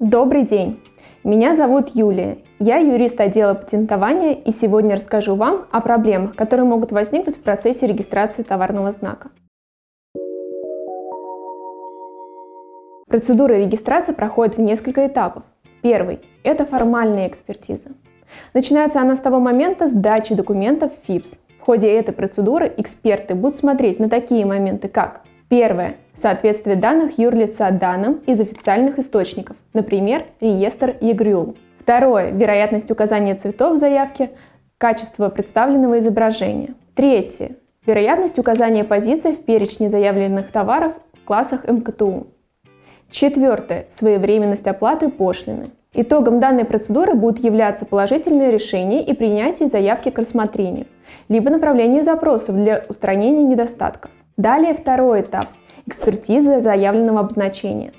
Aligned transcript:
Добрый 0.00 0.46
день! 0.46 0.80
Меня 1.24 1.54
зовут 1.54 1.90
Юлия. 1.92 2.38
Я 2.58 2.78
юрист 2.78 3.20
отдела 3.20 3.52
патентования 3.52 4.32
и 4.32 4.50
сегодня 4.50 4.96
расскажу 4.96 5.34
вам 5.34 5.66
о 5.70 5.82
проблемах, 5.82 6.34
которые 6.36 6.64
могут 6.64 6.90
возникнуть 6.90 7.36
в 7.36 7.42
процессе 7.42 7.86
регистрации 7.86 8.42
товарного 8.42 8.92
знака. 8.92 9.28
Процедура 13.08 13.52
регистрации 13.52 14.14
проходит 14.14 14.56
в 14.56 14.62
несколько 14.62 15.06
этапов. 15.06 15.42
Первый– 15.82 16.20
это 16.44 16.64
формальная 16.64 17.28
экспертиза. 17.28 17.90
Начинается 18.54 19.02
она 19.02 19.16
с 19.16 19.20
того 19.20 19.38
момента 19.38 19.86
сдачи 19.86 20.34
документов 20.34 20.92
в 20.92 21.06
ФИПС. 21.08 21.36
В 21.60 21.62
ходе 21.62 21.92
этой 21.92 22.14
процедуры 22.14 22.72
эксперты 22.78 23.34
будут 23.34 23.58
смотреть 23.58 24.00
на 24.00 24.08
такие 24.08 24.46
моменты, 24.46 24.88
как 24.88 25.20
Первое. 25.50 25.96
Соответствие 26.14 26.76
данных 26.76 27.18
юрлица 27.18 27.72
данным 27.72 28.20
из 28.24 28.40
официальных 28.40 29.00
источников, 29.00 29.56
например, 29.74 30.22
реестр 30.40 30.96
ЕГРЮЛ. 31.00 31.56
Второе. 31.76 32.30
Вероятность 32.30 32.88
указания 32.92 33.34
цветов 33.34 33.74
в 33.74 33.78
заявке, 33.78 34.30
качество 34.78 35.28
представленного 35.28 35.98
изображения. 35.98 36.74
Третье. 36.94 37.56
Вероятность 37.84 38.38
указания 38.38 38.84
позиции 38.84 39.32
в 39.32 39.44
перечне 39.44 39.88
заявленных 39.88 40.52
товаров 40.52 40.92
в 41.20 41.24
классах 41.24 41.66
МКТУ. 41.66 42.28
Четвертое. 43.10 43.86
Своевременность 43.90 44.68
оплаты 44.68 45.08
пошлины. 45.08 45.70
Итогом 45.92 46.38
данной 46.38 46.64
процедуры 46.64 47.14
будут 47.14 47.42
являться 47.42 47.86
положительные 47.86 48.52
решения 48.52 49.04
и 49.04 49.12
принятие 49.14 49.68
заявки 49.68 50.10
к 50.10 50.18
рассмотрению, 50.20 50.86
либо 51.28 51.50
направление 51.50 52.04
запросов 52.04 52.54
для 52.54 52.84
устранения 52.88 53.42
недостатков. 53.42 54.12
Далее 54.40 54.72
второй 54.72 55.20
этап– 55.20 55.44
экспертиза 55.86 56.60
заявленного 56.60 57.20
обозначения, 57.20 57.92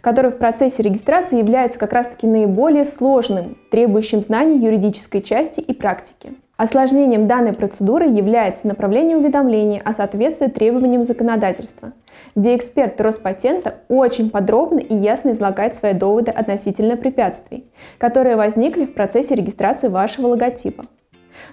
который 0.00 0.30
в 0.30 0.38
процессе 0.38 0.80
регистрации 0.84 1.38
является 1.38 1.76
как 1.76 1.92
раз-таки 1.92 2.28
наиболее 2.28 2.84
сложным, 2.84 3.58
требующим 3.72 4.22
знаний 4.22 4.64
юридической 4.64 5.20
части 5.20 5.58
и 5.58 5.74
практики. 5.74 6.34
Осложнением 6.56 7.26
данной 7.26 7.52
процедуры 7.52 8.06
является 8.06 8.68
направление 8.68 9.16
уведомления 9.16 9.82
о 9.84 9.92
соответствии 9.92 10.46
требованиям 10.46 11.02
законодательства, 11.02 11.92
где 12.36 12.54
эксперт 12.54 13.00
Роспатента 13.00 13.78
очень 13.88 14.30
подробно 14.30 14.78
и 14.78 14.94
ясно 14.94 15.32
излагает 15.32 15.74
свои 15.74 15.94
доводы 15.94 16.30
относительно 16.30 16.96
препятствий, 16.96 17.68
которые 17.98 18.36
возникли 18.36 18.84
в 18.84 18.94
процессе 18.94 19.34
регистрации 19.34 19.88
вашего 19.88 20.28
логотипа. 20.28 20.84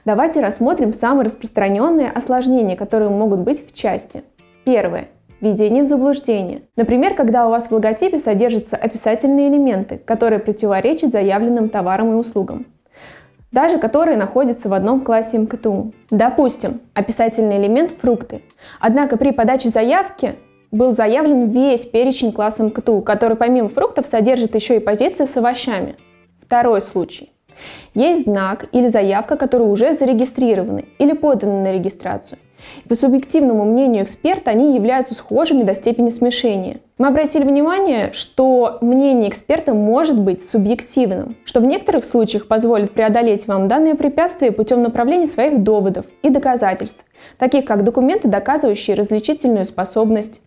Давайте 0.05 0.39
рассмотрим 0.39 0.93
самые 0.93 1.25
распространенные 1.25 2.11
осложнения, 2.11 2.75
которые 2.75 3.09
могут 3.09 3.39
быть 3.39 3.67
в 3.67 3.73
части– 3.73 4.21
Первое. 4.65 5.07
Введение 5.41 5.83
в 5.83 5.87
заблуждение. 5.87 6.63
Например, 6.75 7.13
когда 7.13 7.47
у 7.47 7.51
вас 7.51 7.67
в 7.67 7.71
логотипе 7.71 8.19
содержатся 8.19 8.77
описательные 8.77 9.49
элементы, 9.49 9.97
которые 9.97 10.39
противоречат 10.39 11.11
заявленным 11.11 11.69
товарам 11.69 12.13
и 12.13 12.15
услугам 12.15 12.65
даже 13.55 13.77
которые 13.77 14.17
находятся 14.17 14.67
в 14.67 14.73
одном 14.73 14.99
классе 14.99 15.37
МКТУ. 15.37 15.93
Допустим, 16.09 16.81
описательный 16.93 17.57
элемент– 17.57 17.91
фрукты. 18.01 18.41
Однако 18.81 19.15
при 19.15 19.31
подаче 19.31 19.69
заявки 19.69 20.35
был 20.71 20.93
заявлен 20.93 21.49
весь 21.51 21.85
перечень 21.85 22.33
класса 22.33 22.63
МКТУ, 22.63 23.01
который 23.01 23.37
помимо 23.37 23.69
фруктов 23.69 24.07
содержит 24.07 24.55
еще 24.55 24.75
и 24.75 24.79
позиции 24.79 25.23
с 25.23 25.37
овощами. 25.37 25.95
Второй 26.41 26.81
случай. 26.81 27.31
Есть 27.93 28.25
знак 28.25 28.65
или 28.73 28.89
заявка, 28.89 29.37
которые 29.37 29.69
уже 29.69 29.93
зарегистрированы 29.93 30.89
или 30.99 31.13
поданы 31.13 31.61
на 31.61 31.71
регистрацию. 31.71 32.39
По 32.87 32.95
субъективному 32.95 33.65
мнению 33.65 34.03
эксперта 34.03 34.51
они 34.51 34.75
являются 34.75 35.13
схожими 35.13 35.63
до 35.63 35.73
степени 35.73 36.09
смешения. 36.09 36.79
Мы 36.97 37.07
обратили 37.07 37.43
внимание, 37.43 38.11
что 38.13 38.77
мнение 38.81 39.29
эксперта 39.29 39.73
может 39.73 40.19
быть 40.19 40.47
субъективным, 40.47 41.35
что 41.45 41.59
в 41.59 41.65
некоторых 41.65 42.05
случаях 42.05 42.47
позволит 42.47 42.91
преодолеть 42.91 43.47
вам 43.47 43.67
данное 43.67 43.95
препятствие 43.95 44.51
путем 44.51 44.81
направления 44.83 45.27
своих 45.27 45.61
доводов 45.61 46.05
и 46.21 46.29
доказательств, 46.29 47.05
таких 47.37 47.65
как 47.65 47.83
документы, 47.83 48.27
доказывающие 48.27 48.95
различительную 48.95 49.65
способность, 49.65 50.41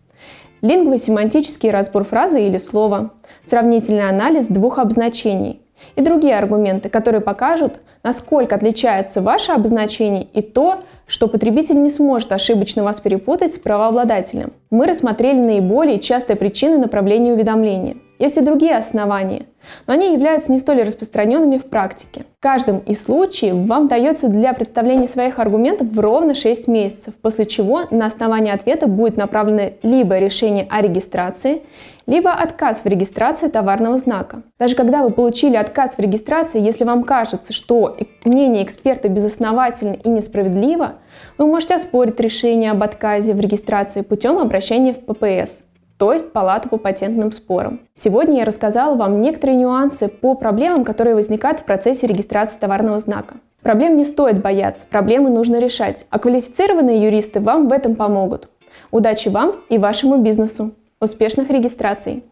лингвосемантический 0.61 1.71
разбор 1.71 2.03
фразы 2.03 2.41
или 2.41 2.57
слова, 2.57 3.11
сравнительный 3.45 4.09
анализ 4.09 4.47
двух 4.47 4.79
обозначений– 4.79 5.61
и 5.95 6.01
другие 6.01 6.37
аргументы, 6.37 6.89
которые 6.89 7.21
покажут, 7.21 7.79
насколько 8.03 8.55
отличается 8.55 9.21
ваше 9.21 9.51
обозначение 9.51 10.27
и 10.33 10.41
то, 10.41 10.83
что 11.07 11.27
потребитель 11.27 11.81
не 11.81 11.89
сможет 11.89 12.31
ошибочно 12.31 12.83
вас 12.83 13.01
перепутать 13.01 13.53
с 13.55 13.59
правообладателем. 13.59 14.53
Мы 14.69 14.85
рассмотрели 14.85 15.39
наиболее 15.39 15.99
частые 15.99 16.37
причины 16.37 16.77
направления 16.77 17.33
уведомления. 17.33 17.97
Есть 18.19 18.37
и 18.37 18.41
другие 18.41 18.75
основания, 18.75 19.47
но 19.87 19.93
они 19.93 20.13
являются 20.13 20.51
не 20.51 20.59
столь 20.59 20.83
распространенными 20.83 21.57
в 21.57 21.65
практике. 21.65 22.25
В 22.39 22.41
каждом 22.41 22.79
из 22.79 23.03
случаев 23.03 23.55
вам 23.65 23.87
дается 23.87 24.27
для 24.27 24.53
представления 24.53 25.07
своих 25.07 25.39
аргументов 25.39 25.87
ровно 25.97 26.35
6 26.35 26.67
месяцев, 26.67 27.13
после 27.21 27.45
чего 27.45 27.81
на 27.91 28.05
основании 28.05 28.53
ответа 28.53 28.87
будет 28.87 29.17
направлено 29.17 29.71
либо 29.83 30.17
решение 30.17 30.67
о 30.69 30.81
регистрации, 30.81 31.61
либо 32.09 32.31
отказ 32.31 32.81
в 32.83 32.87
регистрации 32.87 33.49
товарного 33.49 33.97
знака. 33.97 34.41
Даже 34.57 34.75
когда 34.75 35.03
вы 35.03 35.11
получили 35.11 35.55
отказ 35.55 35.95
в 35.95 35.99
регистрации, 35.99 36.59
если 36.59 36.83
вам 36.83 37.03
кажется, 37.03 37.53
что 37.53 37.97
мнение 38.25 38.63
эксперта 38.63 39.09
безосновательно 39.09 39.93
и 39.93 40.09
несправедливо, 40.09 40.93
вы 41.37 41.45
можете 41.45 41.75
оспорить 41.75 42.19
решение 42.19 42.71
об 42.71 42.81
отказе 42.81 43.33
в 43.33 43.39
регистрации 43.39 44.01
путем 44.01 44.39
обращения 44.39 44.93
в 44.93 44.99
ППС 44.99 45.61
то 45.99 46.13
есть 46.13 46.31
Палату 46.31 46.69
по 46.69 46.77
патентным 46.77 47.33
спорам. 47.33 47.81
Сегодня 47.93 48.37
я 48.37 48.45
рассказала 48.45 48.95
вам 48.95 49.19
некоторые 49.19 49.57
нюансы 49.57 50.07
по 50.07 50.33
проблемам, 50.33 50.85
которые 50.85 51.13
возникают 51.13 51.59
в 51.59 51.65
процессе 51.65 52.07
регистрации 52.07 52.57
товарного 52.57 52.99
знака. 52.99 53.35
Проблем 53.61 53.97
не 53.97 54.05
стоит 54.05 54.41
бояться, 54.41 54.85
проблемы 54.89 55.29
нужно 55.29 55.59
решать, 55.59 56.05
а 56.09 56.17
квалифицированные 56.17 57.03
юристы 57.03 57.41
вам 57.41 57.67
в 57.67 57.73
этом 57.73 57.95
помогут. 57.95 58.47
Удачи 58.91 59.27
вам 59.27 59.57
и 59.67 59.77
вашему 59.77 60.17
бизнесу! 60.17 60.71
Успешных 61.01 61.49
регистраций! 61.49 62.23